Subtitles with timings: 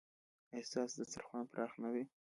[0.53, 2.03] ایا ستاسو دسترخوان پراخ نه دی؟